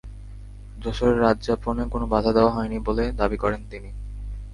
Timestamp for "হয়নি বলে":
2.51-3.03